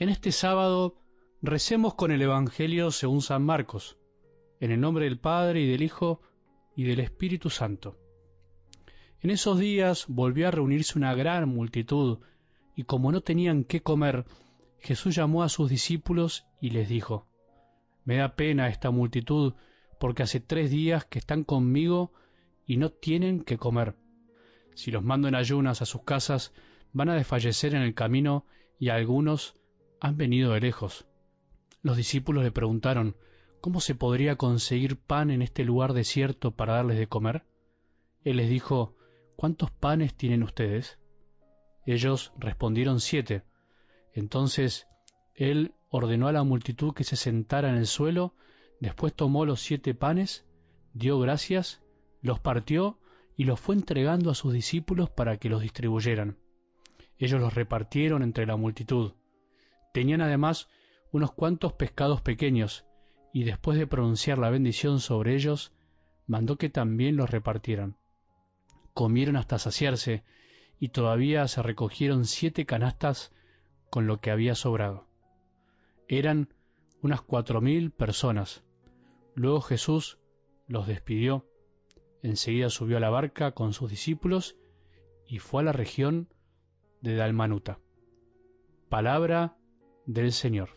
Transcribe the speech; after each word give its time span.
En 0.00 0.08
este 0.08 0.32
sábado 0.32 0.96
recemos 1.42 1.94
con 1.94 2.10
el 2.10 2.22
Evangelio 2.22 2.90
según 2.90 3.20
San 3.20 3.42
Marcos, 3.42 3.98
en 4.58 4.70
el 4.70 4.80
nombre 4.80 5.04
del 5.04 5.18
Padre 5.18 5.60
y 5.60 5.70
del 5.70 5.82
Hijo 5.82 6.22
y 6.74 6.84
del 6.84 7.00
Espíritu 7.00 7.50
Santo. 7.50 7.98
En 9.20 9.28
esos 9.28 9.58
días 9.58 10.06
volvió 10.08 10.48
a 10.48 10.50
reunirse 10.50 10.96
una 10.96 11.14
gran 11.14 11.50
multitud, 11.50 12.20
y 12.74 12.84
como 12.84 13.12
no 13.12 13.20
tenían 13.20 13.64
qué 13.64 13.82
comer, 13.82 14.24
Jesús 14.78 15.14
llamó 15.14 15.42
a 15.42 15.50
sus 15.50 15.68
discípulos 15.68 16.46
y 16.62 16.70
les 16.70 16.88
dijo, 16.88 17.26
Me 18.06 18.16
da 18.16 18.34
pena 18.36 18.68
esta 18.68 18.90
multitud, 18.90 19.52
porque 20.00 20.22
hace 20.22 20.40
tres 20.40 20.70
días 20.70 21.04
que 21.04 21.18
están 21.18 21.44
conmigo 21.44 22.10
y 22.64 22.78
no 22.78 22.88
tienen 22.88 23.44
qué 23.44 23.58
comer. 23.58 23.96
Si 24.74 24.90
los 24.90 25.04
mando 25.04 25.28
en 25.28 25.34
ayunas 25.34 25.82
a 25.82 25.84
sus 25.84 26.04
casas, 26.04 26.54
van 26.94 27.10
a 27.10 27.14
desfallecer 27.14 27.74
en 27.74 27.82
el 27.82 27.92
camino 27.92 28.46
y 28.78 28.88
algunos 28.88 29.56
han 30.00 30.16
venido 30.16 30.52
de 30.52 30.60
lejos. 30.60 31.06
Los 31.82 31.98
discípulos 31.98 32.42
le 32.42 32.50
preguntaron, 32.50 33.14
¿cómo 33.60 33.78
se 33.82 33.94
podría 33.94 34.36
conseguir 34.36 34.98
pan 34.98 35.30
en 35.30 35.42
este 35.42 35.64
lugar 35.64 35.92
desierto 35.92 36.52
para 36.52 36.76
darles 36.76 36.98
de 36.98 37.06
comer? 37.06 37.44
Él 38.24 38.38
les 38.38 38.48
dijo, 38.48 38.96
¿cuántos 39.36 39.70
panes 39.70 40.14
tienen 40.14 40.42
ustedes? 40.42 40.98
Ellos 41.84 42.32
respondieron 42.38 43.00
siete. 43.00 43.42
Entonces 44.14 44.86
él 45.34 45.74
ordenó 45.90 46.26
a 46.26 46.32
la 46.32 46.42
multitud 46.42 46.94
que 46.94 47.04
se 47.04 47.16
sentara 47.16 47.68
en 47.68 47.76
el 47.76 47.86
suelo, 47.86 48.34
después 48.80 49.14
tomó 49.14 49.44
los 49.44 49.60
siete 49.60 49.94
panes, 49.94 50.44
dio 50.92 51.18
gracias, 51.20 51.82
los 52.22 52.40
partió 52.40 52.98
y 53.36 53.44
los 53.44 53.60
fue 53.60 53.74
entregando 53.74 54.30
a 54.30 54.34
sus 54.34 54.52
discípulos 54.52 55.08
para 55.08 55.36
que 55.38 55.48
los 55.48 55.62
distribuyeran. 55.62 56.38
Ellos 57.18 57.40
los 57.40 57.54
repartieron 57.54 58.22
entre 58.22 58.46
la 58.46 58.56
multitud. 58.56 59.12
Tenían 59.92 60.20
además 60.20 60.68
unos 61.12 61.32
cuantos 61.32 61.72
pescados 61.74 62.22
pequeños, 62.22 62.86
y 63.32 63.44
después 63.44 63.78
de 63.78 63.86
pronunciar 63.86 64.38
la 64.38 64.50
bendición 64.50 65.00
sobre 65.00 65.34
ellos, 65.34 65.72
mandó 66.26 66.56
que 66.56 66.70
también 66.70 67.16
los 67.16 67.30
repartieran. 67.30 67.96
Comieron 68.94 69.36
hasta 69.36 69.58
saciarse, 69.58 70.24
y 70.78 70.88
todavía 70.88 71.46
se 71.48 71.62
recogieron 71.62 72.24
siete 72.24 72.64
canastas 72.64 73.32
con 73.90 74.06
lo 74.06 74.20
que 74.20 74.30
había 74.30 74.54
sobrado. 74.54 75.06
Eran 76.08 76.54
unas 77.02 77.20
cuatro 77.20 77.60
mil 77.60 77.90
personas. 77.90 78.64
Luego 79.34 79.60
Jesús 79.60 80.18
los 80.66 80.86
despidió, 80.86 81.46
enseguida 82.22 82.70
subió 82.70 82.96
a 82.96 83.00
la 83.00 83.10
barca 83.10 83.52
con 83.52 83.72
sus 83.72 83.90
discípulos 83.90 84.56
y 85.26 85.38
fue 85.38 85.62
a 85.62 85.64
la 85.64 85.72
región 85.72 86.28
de 87.00 87.14
Dalmanuta. 87.14 87.78
Palabra 88.88 89.56
del 90.06 90.32
Señor. 90.32 90.70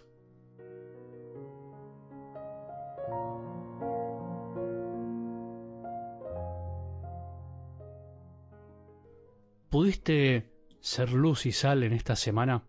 ¿Pudiste 9.69 10.51
ser 10.81 11.13
luz 11.13 11.47
y 11.47 11.51
sal 11.51 11.81
en 11.81 11.93
esta 11.93 12.15
semana? 12.15 12.63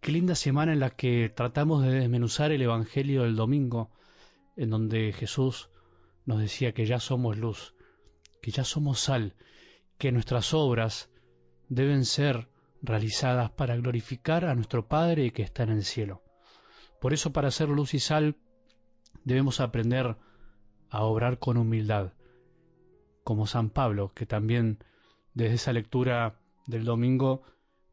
Qué 0.00 0.10
linda 0.10 0.34
semana 0.34 0.72
en 0.72 0.80
la 0.80 0.90
que 0.90 1.28
tratamos 1.28 1.84
de 1.84 1.92
desmenuzar 1.92 2.50
el 2.50 2.62
Evangelio 2.62 3.22
del 3.22 3.36
domingo, 3.36 3.92
en 4.56 4.70
donde 4.70 5.12
Jesús 5.12 5.70
nos 6.24 6.40
decía 6.40 6.72
que 6.72 6.86
ya 6.86 6.98
somos 6.98 7.36
luz, 7.36 7.74
que 8.42 8.50
ya 8.50 8.64
somos 8.64 9.00
sal, 9.00 9.34
que 9.98 10.12
nuestras 10.12 10.54
obras 10.54 11.10
deben 11.68 12.04
ser 12.04 12.48
realizadas 12.82 13.50
para 13.50 13.76
glorificar 13.76 14.44
a 14.44 14.54
nuestro 14.54 14.88
Padre 14.88 15.32
que 15.32 15.42
está 15.42 15.62
en 15.62 15.70
el 15.70 15.84
cielo. 15.84 16.22
Por 17.00 17.12
eso 17.12 17.32
para 17.32 17.50
ser 17.50 17.68
luz 17.68 17.94
y 17.94 18.00
sal 18.00 18.36
debemos 19.24 19.60
aprender 19.60 20.16
a 20.90 21.02
obrar 21.02 21.38
con 21.38 21.56
humildad, 21.56 22.12
como 23.24 23.46
San 23.46 23.70
Pablo, 23.70 24.12
que 24.14 24.26
también 24.26 24.78
desde 25.34 25.54
esa 25.54 25.72
lectura 25.72 26.40
del 26.66 26.84
domingo 26.84 27.42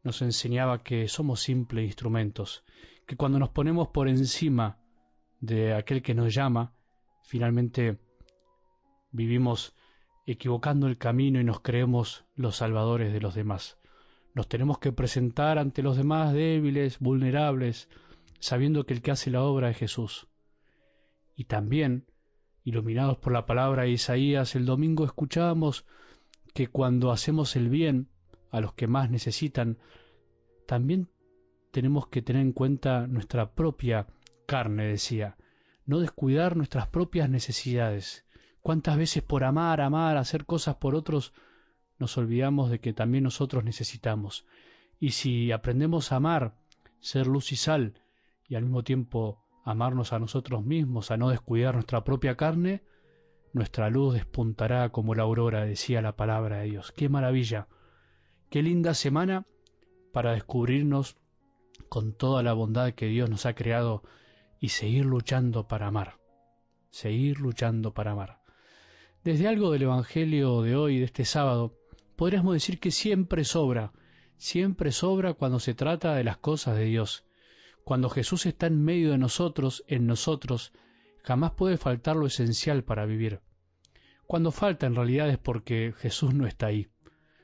nos 0.04 0.22
enseñaba 0.22 0.84
que 0.84 1.08
somos 1.08 1.42
simples 1.42 1.86
instrumentos, 1.86 2.64
que 3.08 3.16
cuando 3.16 3.40
nos 3.40 3.50
ponemos 3.50 3.90
por 3.90 4.08
encima 4.08 4.78
de 5.44 5.74
aquel 5.74 6.02
que 6.02 6.14
nos 6.14 6.34
llama, 6.34 6.72
finalmente 7.26 8.00
vivimos 9.12 9.76
equivocando 10.26 10.88
el 10.88 10.98
camino 10.98 11.42
y 11.42 11.44
nos 11.44 11.60
creemos 11.60 12.24
los 12.34 12.56
salvadores 12.56 13.12
de 13.12 13.20
los 13.20 13.36
demás. 13.36 13.78
Nos 14.34 14.48
tenemos 14.48 14.80
que 14.80 14.94
presentar 14.94 15.58
ante 15.58 15.84
los 15.84 15.98
demás 15.98 16.32
débiles, 16.32 16.98
vulnerables, 17.00 17.90
sabiendo 18.40 18.86
que 18.86 18.94
el 18.94 19.02
que 19.02 19.12
hace 19.12 19.32
la 19.32 19.44
obra 19.44 19.70
es 19.70 19.76
Jesús. 19.76 20.30
Y 21.36 21.44
también, 21.44 22.06
iluminados 22.64 23.18
por 23.18 23.34
la 23.34 23.46
palabra 23.46 23.84
de 23.84 23.92
Isaías, 23.92 24.56
el 24.56 24.66
domingo 24.66 25.04
escuchábamos 25.04 25.86
que 26.54 26.68
cuando 26.68 27.12
hacemos 27.12 27.58
el 27.58 27.68
bien 27.68 28.08
a 28.50 28.62
los 28.62 28.76
que 28.76 28.88
más 28.88 29.12
necesitan, 29.12 29.78
también 30.68 31.10
tenemos 31.72 32.08
que 32.08 32.22
tener 32.22 32.44
en 32.44 32.54
cuenta 32.54 33.08
nuestra 33.08 33.54
propia 33.56 34.08
carne, 34.46 34.86
decía, 34.86 35.38
no 35.86 36.00
descuidar 36.00 36.56
nuestras 36.56 36.88
propias 36.88 37.30
necesidades. 37.30 38.26
¿Cuántas 38.62 38.98
veces 38.98 39.24
por 39.24 39.44
amar, 39.44 39.82
amar, 39.82 40.18
hacer 40.18 40.46
cosas 40.46 40.76
por 40.76 40.96
otros, 40.96 41.34
nos 42.00 42.18
olvidamos 42.18 42.70
de 42.70 42.80
que 42.80 42.94
también 42.94 43.24
nosotros 43.24 43.64
necesitamos. 43.64 44.46
Y 45.00 45.12
si 45.12 45.52
aprendemos 45.52 46.12
a 46.12 46.18
amar, 46.18 46.56
ser 47.00 47.28
luz 47.28 47.52
y 47.52 47.56
sal, 47.56 48.02
y 48.48 48.56
al 48.56 48.64
mismo 48.64 48.84
tiempo 48.84 49.44
amarnos 49.64 50.14
a 50.14 50.20
nosotros 50.20 50.64
mismos, 50.64 51.12
a 51.12 51.18
no 51.18 51.30
descuidar 51.30 51.76
nuestra 51.76 52.04
propia 52.04 52.36
carne, 52.36 52.84
nuestra 53.54 53.90
luz 53.90 54.16
despuntará 54.16 54.90
como 54.90 55.16
la 55.16 55.24
aurora, 55.24 55.66
decía 55.66 56.02
la 56.02 56.16
palabra 56.16 56.60
de 56.60 56.66
Dios. 56.66 56.92
¡Qué 56.92 57.08
maravilla! 57.08 57.68
¡Qué 58.50 58.62
linda 58.64 58.94
semana 58.94 59.46
para 60.12 60.34
descubrirnos 60.34 61.18
con 61.90 62.14
toda 62.14 62.44
la 62.44 62.54
bondad 62.54 62.94
que 62.94 63.08
Dios 63.08 63.30
nos 63.30 63.46
ha 63.46 63.54
creado 63.54 64.04
y 64.64 64.70
seguir 64.70 65.04
luchando 65.04 65.68
para 65.68 65.88
amar! 65.88 66.22
Seguir 66.90 67.42
luchando 67.42 67.94
para 67.94 68.12
amar. 68.12 68.40
Desde 69.22 69.50
algo 69.50 69.72
del 69.72 69.82
Evangelio 69.82 70.62
de 70.62 70.78
hoy, 70.78 71.00
de 71.00 71.04
este 71.04 71.26
sábado, 71.26 71.78
podríamos 72.16 72.54
decir 72.54 72.80
que 72.80 72.90
siempre 72.90 73.44
sobra, 73.44 73.92
siempre 74.38 74.94
sobra 74.94 75.34
cuando 75.34 75.60
se 75.60 75.74
trata 75.74 76.16
de 76.16 76.24
las 76.24 76.38
cosas 76.38 76.78
de 76.78 76.86
Dios. 76.86 77.26
Cuando 77.84 78.10
Jesús 78.10 78.46
está 78.46 78.68
en 78.68 78.82
medio 78.82 79.12
de 79.12 79.18
nosotros, 79.18 79.84
en 79.90 80.08
nosotros, 80.08 80.72
jamás 81.24 81.52
puede 81.52 81.76
faltar 81.76 82.16
lo 82.16 82.28
esencial 82.28 82.86
para 82.86 83.06
vivir. 83.06 83.42
Cuando 84.28 84.50
falta 84.52 84.86
en 84.86 84.96
realidad 84.96 85.30
es 85.30 85.40
porque 85.40 85.94
Jesús 85.98 86.34
no 86.34 86.48
está 86.48 86.68
ahí. 86.68 86.88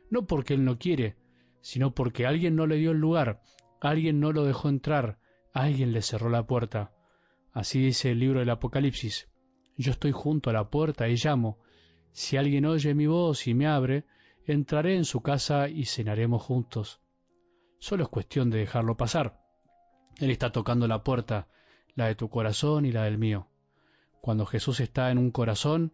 No 0.09 0.25
porque 0.25 0.53
Él 0.53 0.63
no 0.63 0.79
quiere, 0.79 1.17
sino 1.59 1.93
porque 1.93 2.25
alguien 2.25 2.55
no 2.55 2.65
le 2.65 2.77
dio 2.77 2.91
el 2.91 2.99
lugar, 2.99 3.41
alguien 3.81 4.21
no 4.21 4.31
lo 4.31 4.45
dejó 4.45 4.69
entrar, 4.69 5.19
alguien 5.51 5.91
le 5.91 6.01
cerró 6.01 6.29
la 6.29 6.47
puerta. 6.47 6.93
Así 7.51 7.79
dice 7.79 8.11
el 8.11 8.19
libro 8.19 8.39
del 8.39 8.49
Apocalipsis. 8.49 9.27
Yo 9.77 9.91
estoy 9.91 10.11
junto 10.11 10.49
a 10.49 10.53
la 10.53 10.69
puerta 10.69 11.07
y 11.07 11.15
llamo. 11.15 11.59
Si 12.11 12.37
alguien 12.37 12.65
oye 12.65 12.93
mi 12.93 13.07
voz 13.07 13.47
y 13.47 13.53
me 13.53 13.67
abre, 13.67 14.05
entraré 14.45 14.95
en 14.95 15.05
su 15.05 15.21
casa 15.21 15.69
y 15.69 15.85
cenaremos 15.85 16.41
juntos. 16.41 17.01
Solo 17.79 18.03
es 18.03 18.09
cuestión 18.09 18.49
de 18.49 18.59
dejarlo 18.59 18.97
pasar. 18.97 19.39
Él 20.17 20.31
está 20.31 20.51
tocando 20.51 20.87
la 20.87 21.03
puerta, 21.03 21.47
la 21.95 22.07
de 22.07 22.15
tu 22.15 22.29
corazón 22.29 22.85
y 22.85 22.91
la 22.91 23.03
del 23.03 23.17
mío. 23.17 23.47
Cuando 24.21 24.45
Jesús 24.45 24.79
está 24.79 25.11
en 25.11 25.17
un 25.17 25.31
corazón, 25.31 25.93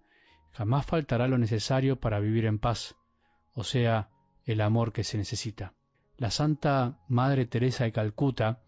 jamás 0.51 0.85
faltará 0.85 1.27
lo 1.27 1.37
necesario 1.37 1.99
para 1.99 2.19
vivir 2.19 2.45
en 2.45 2.59
paz, 2.59 2.95
o 3.53 3.63
sea, 3.63 4.09
el 4.45 4.61
amor 4.61 4.93
que 4.93 5.03
se 5.03 5.17
necesita. 5.17 5.73
La 6.17 6.31
Santa 6.31 6.97
Madre 7.07 7.45
Teresa 7.45 7.83
de 7.83 7.91
Calcuta, 7.91 8.63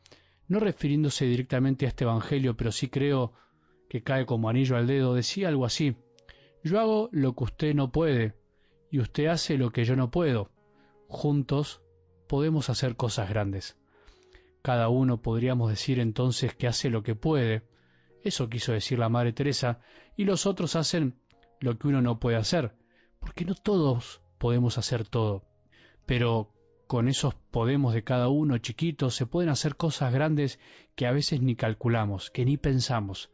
no 0.47 0.59
refiriéndose 0.59 1.25
directamente 1.25 1.85
a 1.85 1.89
este 1.89 2.03
Evangelio, 2.03 2.55
pero 2.55 2.71
sí 2.71 2.89
creo 2.89 3.33
que 3.89 4.03
cae 4.03 4.25
como 4.25 4.49
anillo 4.49 4.75
al 4.77 4.87
dedo, 4.87 5.13
decía 5.13 5.47
algo 5.47 5.65
así, 5.65 5.95
yo 6.63 6.79
hago 6.79 7.09
lo 7.11 7.35
que 7.35 7.43
usted 7.43 7.73
no 7.73 7.91
puede, 7.91 8.33
y 8.91 8.99
usted 8.99 9.27
hace 9.27 9.57
lo 9.57 9.71
que 9.71 9.85
yo 9.85 9.95
no 9.95 10.11
puedo. 10.11 10.51
Juntos 11.07 11.81
podemos 12.27 12.69
hacer 12.69 12.95
cosas 12.95 13.29
grandes. 13.29 13.77
Cada 14.61 14.89
uno 14.89 15.21
podríamos 15.21 15.69
decir 15.69 15.99
entonces 15.99 16.53
que 16.53 16.67
hace 16.67 16.89
lo 16.89 17.03
que 17.03 17.15
puede. 17.15 17.63
Eso 18.23 18.49
quiso 18.49 18.73
decir 18.73 18.99
la 18.99 19.09
Madre 19.09 19.33
Teresa, 19.33 19.81
y 20.15 20.25
los 20.25 20.45
otros 20.45 20.75
hacen 20.75 21.19
lo 21.59 21.77
que 21.77 21.87
uno 21.87 22.01
no 22.01 22.19
puede 22.19 22.37
hacer, 22.37 22.75
porque 23.19 23.45
no 23.45 23.55
todos 23.55 24.21
podemos 24.37 24.77
hacer 24.77 25.07
todo. 25.07 25.45
Pero 26.05 26.53
con 26.87 27.09
esos 27.09 27.35
podemos 27.51 27.93
de 27.93 28.03
cada 28.03 28.29
uno 28.29 28.57
chiquitos 28.57 29.13
se 29.13 29.25
pueden 29.25 29.49
hacer 29.49 29.75
cosas 29.75 30.13
grandes 30.13 30.59
que 30.95 31.05
a 31.05 31.11
veces 31.11 31.41
ni 31.41 31.55
calculamos, 31.55 32.31
que 32.31 32.45
ni 32.45 32.55
pensamos. 32.55 33.29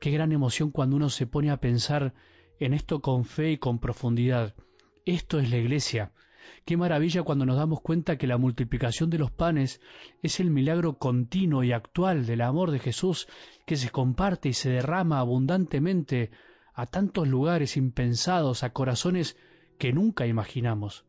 Qué 0.00 0.10
gran 0.10 0.32
emoción 0.32 0.72
cuando 0.72 0.96
uno 0.96 1.08
se 1.08 1.28
pone 1.28 1.52
a 1.52 1.60
pensar 1.60 2.12
en 2.58 2.74
esto 2.74 3.00
con 3.00 3.24
fe 3.24 3.52
y 3.52 3.58
con 3.58 3.78
profundidad. 3.78 4.56
Esto 5.06 5.38
es 5.38 5.48
la 5.50 5.58
iglesia. 5.58 6.12
Qué 6.64 6.76
maravilla 6.76 7.22
cuando 7.22 7.46
nos 7.46 7.56
damos 7.56 7.80
cuenta 7.80 8.18
que 8.18 8.26
la 8.26 8.36
multiplicación 8.36 9.10
de 9.10 9.18
los 9.18 9.30
panes 9.30 9.80
es 10.22 10.40
el 10.40 10.50
milagro 10.50 10.98
continuo 10.98 11.62
y 11.62 11.72
actual 11.72 12.26
del 12.26 12.40
amor 12.40 12.72
de 12.72 12.80
Jesús 12.80 13.28
que 13.64 13.76
se 13.76 13.90
comparte 13.90 14.48
y 14.48 14.52
se 14.54 14.70
derrama 14.70 15.20
abundantemente 15.20 16.32
a 16.74 16.86
tantos 16.86 17.28
lugares 17.28 17.76
impensados, 17.76 18.64
a 18.64 18.72
corazones 18.72 19.36
que 19.78 19.92
nunca 19.92 20.26
imaginamos. 20.26 21.04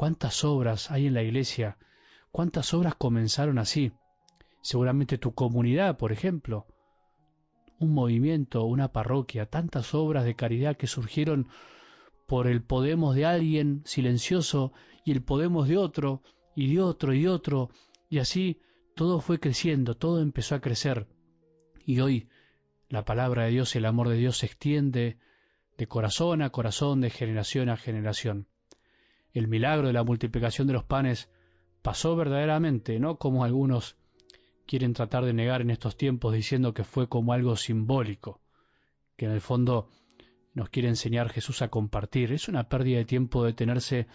¿Cuántas 0.00 0.44
obras 0.44 0.90
hay 0.90 1.08
en 1.08 1.12
la 1.12 1.22
iglesia? 1.22 1.76
¿Cuántas 2.32 2.72
obras 2.72 2.94
comenzaron 2.94 3.58
así? 3.58 3.92
Seguramente 4.62 5.18
tu 5.18 5.34
comunidad, 5.34 5.98
por 5.98 6.10
ejemplo, 6.10 6.66
un 7.78 7.92
movimiento, 7.92 8.64
una 8.64 8.92
parroquia, 8.92 9.44
tantas 9.44 9.94
obras 9.94 10.24
de 10.24 10.34
caridad 10.34 10.78
que 10.78 10.86
surgieron 10.86 11.48
por 12.26 12.46
el 12.46 12.62
Podemos 12.62 13.14
de 13.14 13.26
alguien 13.26 13.82
silencioso 13.84 14.72
y 15.04 15.12
el 15.12 15.22
Podemos 15.22 15.68
de 15.68 15.76
otro 15.76 16.22
y 16.56 16.72
de 16.74 16.80
otro 16.80 17.12
y 17.12 17.24
de 17.24 17.28
otro, 17.28 17.68
y 18.08 18.20
así 18.20 18.58
todo 18.96 19.20
fue 19.20 19.38
creciendo, 19.38 19.98
todo 19.98 20.22
empezó 20.22 20.54
a 20.54 20.62
crecer. 20.62 21.08
Y 21.84 22.00
hoy 22.00 22.30
la 22.88 23.04
palabra 23.04 23.44
de 23.44 23.50
Dios, 23.50 23.76
el 23.76 23.84
amor 23.84 24.08
de 24.08 24.16
Dios 24.16 24.38
se 24.38 24.46
extiende 24.46 25.18
de 25.76 25.86
corazón 25.86 26.40
a 26.40 26.48
corazón, 26.48 27.02
de 27.02 27.10
generación 27.10 27.68
a 27.68 27.76
generación. 27.76 28.46
El 29.32 29.48
milagro 29.48 29.86
de 29.86 29.92
la 29.92 30.04
multiplicación 30.04 30.66
de 30.66 30.72
los 30.72 30.84
panes 30.84 31.30
pasó 31.82 32.16
verdaderamente, 32.16 32.98
no 32.98 33.16
como 33.16 33.44
algunos 33.44 33.96
quieren 34.66 34.92
tratar 34.92 35.24
de 35.24 35.32
negar 35.32 35.62
en 35.62 35.70
estos 35.70 35.96
tiempos 35.96 36.32
diciendo 36.32 36.74
que 36.74 36.84
fue 36.84 37.08
como 37.08 37.32
algo 37.32 37.56
simbólico, 37.56 38.40
que 39.16 39.26
en 39.26 39.32
el 39.32 39.40
fondo 39.40 39.88
nos 40.54 40.68
quiere 40.68 40.88
enseñar 40.88 41.30
Jesús 41.30 41.62
a 41.62 41.68
compartir. 41.68 42.32
Es 42.32 42.48
una 42.48 42.68
pérdida 42.68 42.98
de 42.98 43.04
tiempo 43.04 43.44
detenerse 43.44 44.06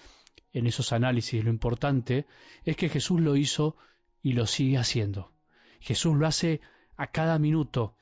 en 0.54 0.68
esos 0.68 0.94
análisis. 0.94 1.44
Lo 1.44 1.50
importante 1.50 2.26
es 2.64 2.76
que 2.78 2.90
Jesús 2.90 3.22
lo 3.22 3.36
hizo 3.36 3.76
y 4.22 4.34
lo 4.34 4.46
sigue 4.46 4.78
haciendo. 4.78 5.32
Jesús 5.80 6.16
lo 6.16 6.26
hace 6.26 6.62
a 6.98 7.08
cada 7.08 7.38
minuto, 7.40 7.96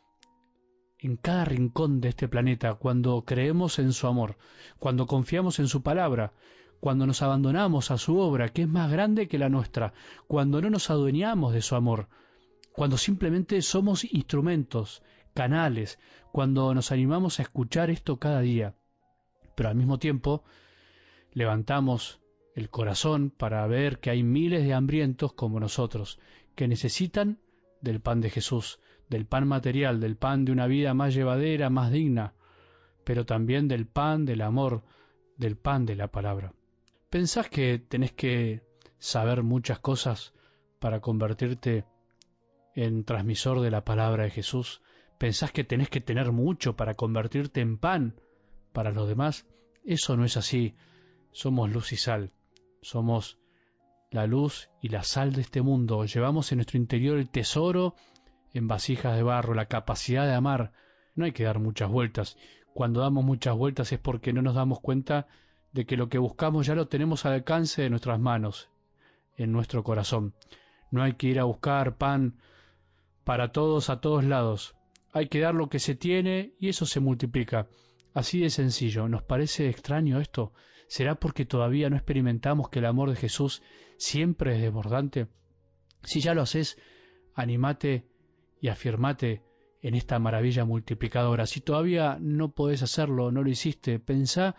en 0.99 1.17
cada 1.17 1.45
rincón 1.45 1.99
de 1.99 2.09
este 2.09 2.27
planeta, 2.27 2.75
cuando 2.75 3.23
creemos 3.25 3.79
en 3.79 3.91
su 3.91 4.07
amor, 4.07 4.37
cuando 4.79 5.05
confiamos 5.05 5.59
en 5.59 5.67
su 5.67 5.81
palabra, 5.83 6.33
cuando 6.83 7.07
nos 7.07 7.21
abandonamos 7.21 7.91
a 7.91 7.97
su 7.97 8.17
obra, 8.17 8.49
que 8.49 8.63
es 8.63 8.67
más 8.67 8.91
grande 8.91 9.29
que 9.29 9.37
la 9.37 9.47
nuestra, 9.47 9.93
cuando 10.27 10.61
no 10.61 10.69
nos 10.69 10.89
adueñamos 10.89 11.53
de 11.53 11.61
su 11.61 11.75
amor, 11.75 12.09
cuando 12.73 12.97
simplemente 12.97 13.61
somos 13.61 14.03
instrumentos, 14.03 15.01
canales, 15.33 15.97
cuando 16.33 16.73
nos 16.73 16.91
animamos 16.91 17.39
a 17.39 17.43
escuchar 17.43 17.89
esto 17.89 18.17
cada 18.17 18.41
día, 18.41 18.75
pero 19.55 19.69
al 19.69 19.75
mismo 19.75 19.97
tiempo 19.97 20.43
levantamos 21.31 22.19
el 22.53 22.69
corazón 22.69 23.29
para 23.29 23.65
ver 23.65 24.01
que 24.01 24.09
hay 24.09 24.21
miles 24.21 24.65
de 24.65 24.73
hambrientos 24.73 25.31
como 25.31 25.61
nosotros, 25.61 26.19
que 26.53 26.67
necesitan 26.67 27.39
del 27.79 28.01
pan 28.01 28.19
de 28.19 28.29
Jesús, 28.29 28.81
del 29.07 29.25
pan 29.25 29.47
material, 29.47 30.01
del 30.01 30.17
pan 30.17 30.43
de 30.43 30.51
una 30.51 30.67
vida 30.67 30.93
más 30.93 31.13
llevadera, 31.13 31.69
más 31.69 31.93
digna, 31.93 32.33
pero 33.05 33.25
también 33.25 33.69
del 33.69 33.87
pan 33.87 34.25
del 34.25 34.41
amor, 34.41 34.83
del 35.37 35.55
pan 35.55 35.85
de 35.85 35.95
la 35.95 36.09
palabra. 36.09 36.51
¿Pensás 37.13 37.47
que 37.47 37.77
tenés 37.77 38.11
que 38.11 38.63
saber 38.97 39.43
muchas 39.43 39.77
cosas 39.77 40.33
para 40.79 40.99
convertirte 40.99 41.85
en 42.73 43.03
transmisor 43.03 43.61
de 43.61 43.69
la 43.69 43.85
palabra 43.85 44.23
de 44.23 44.31
Jesús? 44.31 44.81
¿Pensás 45.19 45.51
que 45.51 45.63
tenés 45.63 45.91
que 45.91 46.01
tener 46.01 46.31
mucho 46.31 46.75
para 46.75 46.95
convertirte 46.95 47.61
en 47.61 47.77
pan 47.77 48.19
para 48.71 48.91
los 48.91 49.07
demás? 49.07 49.45
Eso 49.85 50.17
no 50.17 50.25
es 50.25 50.37
así. 50.37 50.73
Somos 51.31 51.71
luz 51.71 51.93
y 51.93 51.97
sal. 51.97 52.31
Somos 52.81 53.37
la 54.09 54.25
luz 54.25 54.71
y 54.81 54.89
la 54.89 55.03
sal 55.03 55.33
de 55.33 55.41
este 55.41 55.61
mundo. 55.61 56.05
Llevamos 56.05 56.51
en 56.51 56.57
nuestro 56.57 56.79
interior 56.79 57.19
el 57.19 57.29
tesoro 57.29 57.93
en 58.55 58.67
vasijas 58.67 59.15
de 59.15 59.21
barro, 59.21 59.53
la 59.53 59.67
capacidad 59.67 60.25
de 60.25 60.33
amar. 60.33 60.73
No 61.13 61.25
hay 61.25 61.31
que 61.31 61.43
dar 61.43 61.59
muchas 61.59 61.91
vueltas. 61.91 62.37
Cuando 62.73 63.01
damos 63.01 63.23
muchas 63.23 63.55
vueltas 63.55 63.91
es 63.91 63.99
porque 63.99 64.33
no 64.33 64.41
nos 64.41 64.55
damos 64.55 64.79
cuenta 64.79 65.27
de 65.73 65.85
que 65.85 65.97
lo 65.97 66.07
que 66.07 66.19
buscamos 66.19 66.67
ya 66.67 66.75
lo 66.75 66.87
tenemos 66.87 67.25
al 67.25 67.33
alcance 67.33 67.81
de 67.81 67.89
nuestras 67.89 68.19
manos, 68.19 68.69
en 69.35 69.51
nuestro 69.51 69.83
corazón. 69.83 70.33
No 70.91 71.01
hay 71.01 71.13
que 71.13 71.27
ir 71.27 71.39
a 71.39 71.45
buscar 71.45 71.97
pan 71.97 72.37
para 73.23 73.51
todos 73.51 73.89
a 73.89 73.99
todos 73.99 74.23
lados. 74.23 74.75
Hay 75.11 75.27
que 75.27 75.39
dar 75.39 75.55
lo 75.55 75.69
que 75.69 75.79
se 75.79 75.95
tiene 75.95 76.53
y 76.59 76.69
eso 76.69 76.85
se 76.85 76.99
multiplica. 76.99 77.67
Así 78.13 78.39
de 78.39 78.51
sencillo. 78.51 79.07
¿Nos 79.07 79.23
parece 79.23 79.67
extraño 79.69 80.19
esto? 80.19 80.53
¿Será 80.87 81.15
porque 81.15 81.45
todavía 81.45 81.89
no 81.89 81.95
experimentamos 81.95 82.69
que 82.69 82.79
el 82.79 82.85
amor 82.85 83.09
de 83.09 83.15
Jesús 83.15 83.63
siempre 83.97 84.55
es 84.55 84.61
desbordante? 84.61 85.27
Si 86.03 86.21
ya 86.21 86.35
lo 86.35 86.43
haces, 86.43 86.77
animate 87.33 88.05
y 88.61 88.67
afirmate 88.67 89.41
en 89.81 89.95
esta 89.95 90.19
maravilla 90.19 90.65
multiplicadora. 90.65 91.47
Si 91.47 91.61
todavía 91.61 92.17
no 92.19 92.51
podés 92.51 92.83
hacerlo, 92.83 93.31
no 93.31 93.41
lo 93.41 93.49
hiciste, 93.49 93.99
pensá 93.99 94.55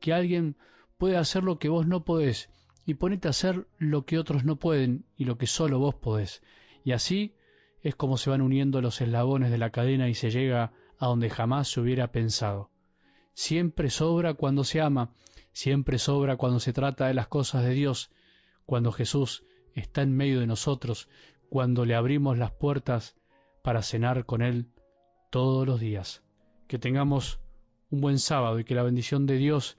que 0.00 0.12
alguien 0.12 0.56
puede 0.98 1.16
hacer 1.16 1.42
lo 1.42 1.58
que 1.58 1.68
vos 1.68 1.86
no 1.86 2.04
podés 2.04 2.50
y 2.84 2.94
ponete 2.94 3.28
a 3.28 3.30
hacer 3.30 3.66
lo 3.78 4.04
que 4.04 4.18
otros 4.18 4.44
no 4.44 4.56
pueden 4.56 5.04
y 5.16 5.24
lo 5.24 5.38
que 5.38 5.46
solo 5.46 5.78
vos 5.78 5.94
podés. 5.94 6.42
Y 6.84 6.92
así 6.92 7.34
es 7.82 7.94
como 7.94 8.16
se 8.16 8.30
van 8.30 8.40
uniendo 8.40 8.80
los 8.80 9.00
eslabones 9.00 9.50
de 9.50 9.58
la 9.58 9.70
cadena 9.70 10.08
y 10.08 10.14
se 10.14 10.30
llega 10.30 10.72
a 10.98 11.06
donde 11.06 11.30
jamás 11.30 11.68
se 11.68 11.80
hubiera 11.80 12.12
pensado. 12.12 12.70
Siempre 13.34 13.90
sobra 13.90 14.34
cuando 14.34 14.64
se 14.64 14.80
ama, 14.80 15.12
siempre 15.52 15.98
sobra 15.98 16.36
cuando 16.36 16.60
se 16.60 16.72
trata 16.72 17.06
de 17.06 17.14
las 17.14 17.28
cosas 17.28 17.64
de 17.64 17.74
Dios, 17.74 18.10
cuando 18.64 18.92
Jesús 18.92 19.44
está 19.74 20.02
en 20.02 20.16
medio 20.16 20.40
de 20.40 20.46
nosotros, 20.46 21.08
cuando 21.50 21.84
le 21.84 21.94
abrimos 21.94 22.38
las 22.38 22.52
puertas 22.52 23.16
para 23.62 23.82
cenar 23.82 24.26
con 24.26 24.42
Él 24.42 24.70
todos 25.30 25.66
los 25.66 25.80
días. 25.80 26.22
Que 26.66 26.78
tengamos 26.78 27.40
un 27.90 28.00
buen 28.00 28.18
sábado 28.18 28.58
y 28.58 28.64
que 28.64 28.74
la 28.74 28.82
bendición 28.82 29.26
de 29.26 29.36
Dios, 29.36 29.78